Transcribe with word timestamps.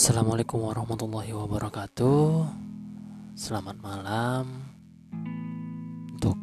Assalamualaikum 0.00 0.64
warahmatullahi 0.64 1.28
wabarakatuh. 1.28 2.48
Selamat 3.36 3.76
malam 3.84 4.64
untuk 6.16 6.40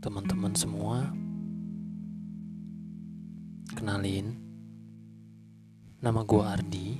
teman-teman 0.00 0.56
semua. 0.56 1.12
Kenalin, 3.76 4.32
nama 6.00 6.24
gua 6.24 6.56
Ardi. 6.56 6.96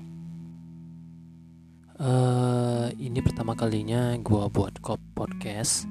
Uh, 1.96 2.92
ini 3.00 3.24
pertama 3.24 3.56
kalinya 3.56 4.20
gua 4.20 4.52
buat 4.52 4.76
kop 4.84 5.00
podcast. 5.16 5.88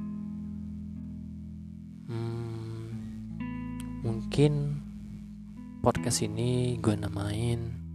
Hmm, 2.05 2.93
mungkin 4.05 4.85
podcast 5.81 6.21
ini 6.21 6.77
gue 6.77 6.93
namain 6.93 7.86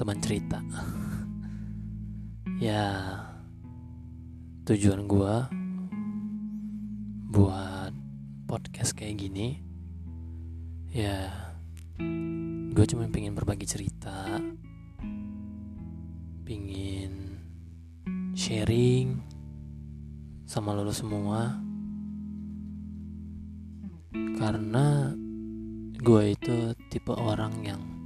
teman 0.00 0.16
cerita. 0.24 0.64
Ya 2.56 3.20
tujuan 4.64 5.04
gue 5.04 5.36
buat 7.28 7.92
podcast 8.48 8.96
kayak 8.96 9.28
gini 9.28 9.60
ya 10.88 11.28
gue 12.72 12.86
cuma 12.88 13.12
pengen 13.12 13.36
berbagi 13.36 13.68
cerita 13.68 14.40
pingin 16.48 17.36
sharing 18.32 19.20
sama 20.48 20.72
lo 20.72 20.88
semua. 20.96 21.60
Karena 24.40 25.12
gue 26.00 26.32
itu 26.32 26.72
tipe 26.88 27.12
orang 27.12 27.52
yang 27.60 27.99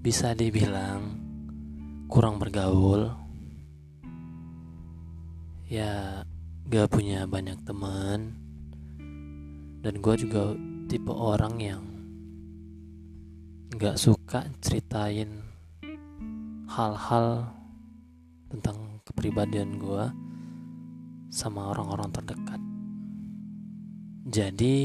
bisa 0.00 0.32
dibilang 0.32 1.12
kurang 2.08 2.40
bergaul. 2.40 3.12
Ya 5.68 6.24
gak 6.72 6.88
punya 6.88 7.28
banyak 7.28 7.60
teman. 7.68 8.32
Dan 9.84 10.00
gue 10.00 10.14
juga 10.16 10.56
tipe 10.88 11.12
orang 11.12 11.54
yang 11.60 11.84
gak 13.76 14.00
suka 14.00 14.48
ceritain 14.64 15.44
hal-hal 16.64 17.52
tentang 18.48 19.04
kepribadian 19.04 19.76
gue 19.76 20.04
sama 21.28 21.76
orang-orang 21.76 22.08
terdekat. 22.08 22.60
Jadi 24.24 24.76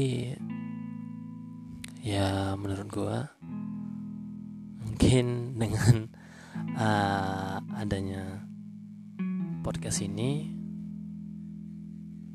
ya 2.04 2.52
menurut 2.54 2.88
gue 2.92 3.16
mungkin 4.96 5.52
dengan 5.60 6.08
uh, 6.72 7.60
adanya 7.76 8.48
podcast 9.60 10.00
ini 10.00 10.48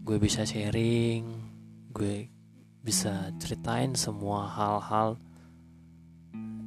gue 0.05 0.21
bisa 0.21 0.45
sharing 0.45 1.25
gue 1.89 2.29
bisa 2.85 3.33
ceritain 3.41 3.97
semua 3.97 4.45
hal-hal 4.45 5.17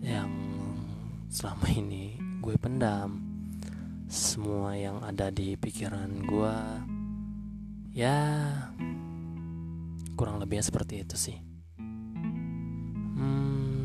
yang 0.02 0.34
selama 1.30 1.70
ini 1.70 2.18
gue 2.42 2.58
pendam. 2.58 3.22
Semua 4.10 4.74
yang 4.74 4.98
ada 4.98 5.30
di 5.30 5.54
pikiran 5.54 6.26
gue 6.26 6.56
ya 7.94 8.18
kurang 10.18 10.42
lebihnya 10.42 10.66
seperti 10.66 11.06
itu 11.06 11.14
sih. 11.14 11.38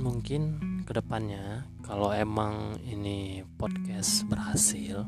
Mungkin 0.02 0.69
ke 0.90 0.98
depannya 0.98 1.70
kalau 1.86 2.10
emang 2.10 2.74
ini 2.82 3.46
podcast 3.62 4.26
berhasil 4.26 5.06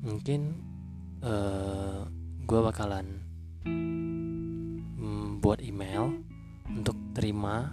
mungkin 0.00 0.56
uh, 1.20 1.28
eh, 1.28 2.00
gue 2.48 2.60
bakalan 2.64 3.20
um, 3.68 5.36
buat 5.44 5.60
email 5.60 6.24
untuk 6.72 6.96
terima 7.12 7.68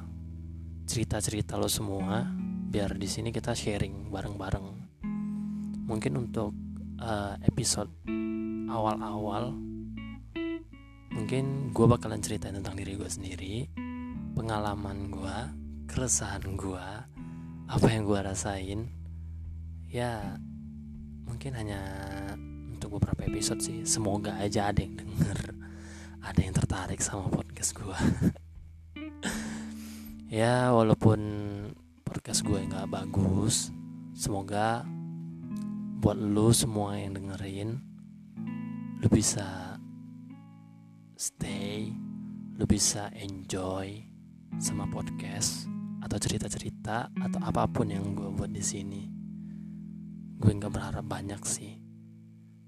cerita-cerita 0.83 1.55
lo 1.55 1.71
semua 1.71 2.27
biar 2.67 2.99
di 2.99 3.07
sini 3.07 3.31
kita 3.31 3.55
sharing 3.55 4.11
bareng-bareng. 4.11 4.67
Mungkin 5.87 6.19
untuk 6.19 6.51
uh, 6.99 7.39
episode 7.47 7.95
awal-awal 8.67 9.55
mungkin 11.15 11.71
gue 11.71 11.85
bakalan 11.87 12.19
ceritain 12.19 12.59
tentang 12.59 12.75
diri 12.75 12.99
gue 12.99 13.07
sendiri 13.07 13.55
pengalaman 14.35 15.07
gue 15.07 15.66
keresahan 15.87 16.59
gue 16.59 16.87
apa 17.67 17.87
yang 17.91 18.03
gue 18.07 18.19
rasain 18.19 18.91
ya 19.87 20.39
mungkin 21.27 21.55
hanya 21.55 21.81
untuk 22.71 22.99
beberapa 23.01 23.25
episode 23.27 23.59
sih. 23.59 23.83
Semoga 23.83 24.37
aja 24.39 24.69
ada 24.69 24.79
yang 24.85 24.95
denger 24.95 25.57
ada 26.27 26.39
yang 26.43 26.51
tertarik 26.51 26.99
sama 26.99 27.31
podcast 27.31 27.71
gue 27.71 27.99
ya 30.43 30.75
walaupun 30.75 31.19
podcast 32.03 32.43
gue 32.43 32.67
nggak 32.67 32.91
bagus 32.91 33.71
semoga 34.11 34.83
buat 36.03 36.19
lu 36.19 36.51
semua 36.51 36.99
yang 36.99 37.15
dengerin 37.15 37.79
lu 38.99 39.07
bisa 39.07 39.79
stay 41.15 41.95
lu 42.59 42.67
bisa 42.67 43.07
enjoy 43.15 44.03
sama 44.59 44.83
podcast 44.91 45.76
atau 46.01 46.17
cerita-cerita 46.17 47.09
atau 47.09 47.39
apa 47.41 47.65
pun 47.65 47.89
yang 47.89 48.13
gue 48.13 48.29
buat 48.29 48.51
di 48.51 48.61
sini. 48.61 49.09
Gue 50.37 50.51
nggak 50.53 50.73
berharap 50.73 51.05
banyak 51.05 51.41
sih. 51.45 51.73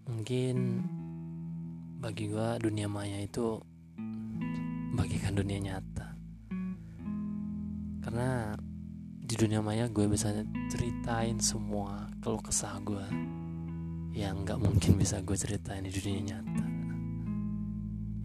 Mungkin 0.09 0.55
bagi 2.01 2.31
gue 2.31 2.49
dunia 2.63 2.89
maya 2.89 3.21
itu 3.21 3.61
bagikan 4.97 5.37
dunia 5.37 5.59
nyata. 5.61 6.07
Karena 8.01 8.57
di 9.19 9.35
dunia 9.37 9.61
maya 9.61 9.85
gue 9.85 10.09
bisa 10.09 10.33
ceritain 10.73 11.37
semua 11.37 12.09
kalau 12.25 12.41
kesah 12.41 12.81
gue 12.81 13.05
yang 14.17 14.41
nggak 14.41 14.57
mungkin 14.57 14.97
bisa 14.97 15.21
gue 15.21 15.37
ceritain 15.37 15.85
di 15.85 15.93
dunia 15.93 16.33
nyata. 16.33 16.65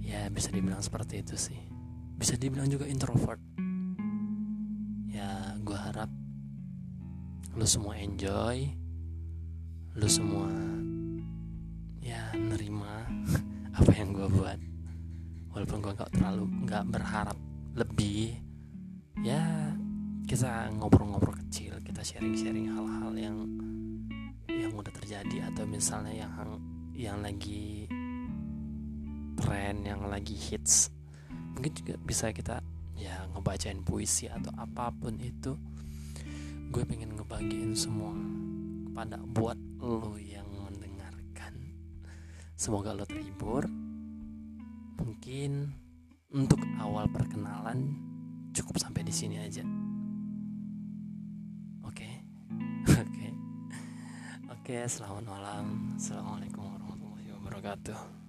Ya 0.01 0.33
bisa 0.33 0.49
dibilang 0.49 0.81
seperti 0.81 1.21
itu 1.21 1.37
sih. 1.37 1.61
Bisa 2.17 2.41
dibilang 2.41 2.71
juga 2.73 2.89
introvert 2.89 3.64
gue 5.65 5.79
harap 5.81 6.13
lu 7.57 7.65
semua 7.65 7.97
enjoy 7.97 8.69
lu 9.97 10.09
semua 10.11 10.53
ya 12.05 12.37
nerima 12.37 13.09
apa 13.79 13.91
yang 13.97 14.13
gue 14.13 14.29
buat. 14.29 14.61
Walaupun 15.57 15.79
gue 15.81 15.93
nggak 15.97 16.13
terlalu 16.13 16.45
nggak 16.69 16.85
berharap 16.93 17.39
lebih 17.79 18.37
ya 19.25 19.73
kita 20.29 20.69
ngobrol-ngobrol 20.77 21.39
kecil 21.47 21.79
kita 21.81 22.03
sharing-sharing 22.05 22.69
hal-hal 22.69 23.15
yang 23.17 23.37
yang 24.51 24.73
udah 24.75 24.93
terjadi 24.93 25.49
atau 25.49 25.65
misalnya 25.65 26.13
yang 26.13 26.33
yang 26.93 27.19
lagi 27.25 27.89
tren 29.41 29.81
yang 29.87 30.05
lagi 30.13 30.37
hits. 30.37 30.93
Mungkin 31.57 31.73
juga 31.73 31.95
bisa 32.03 32.35
kita 32.35 32.61
ya 32.95 33.27
ngebacain 33.35 33.83
puisi 33.83 34.31
atau 34.31 34.51
apa 34.55 34.95
pun 34.95 35.19
itu 35.19 35.59
gue 36.75 36.83
pengen 36.83 37.15
ngebagiin 37.15 37.75
semua 37.79 38.15
kepada 38.91 39.19
buat 39.23 39.59
lo 39.79 40.19
yang 40.19 40.47
mendengarkan. 40.51 41.55
Semoga 42.59 42.91
lo 42.95 43.07
terhibur. 43.07 43.67
Mungkin 44.99 45.71
untuk 46.35 46.59
awal 46.83 47.07
perkenalan 47.11 47.95
cukup 48.55 48.79
sampai 48.83 49.07
di 49.07 49.15
sini 49.15 49.39
aja. 49.39 49.63
Oke? 51.87 52.11
Oke. 53.07 53.29
Oke 54.51 54.77
selamat 54.87 55.25
malam. 55.27 55.95
Assalamualaikum 55.95 56.63
warahmatullahi 56.63 57.29
wabarakatuh 57.39 58.24